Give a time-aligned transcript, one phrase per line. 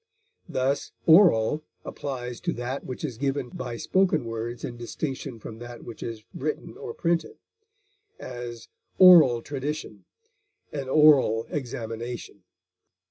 [0.49, 5.83] Thus oral applies to that which is given by spoken words in distinction from that
[5.83, 7.37] which is written or printed;
[8.19, 8.67] as,
[8.97, 10.05] oral tradition;
[10.71, 12.41] an oral examination.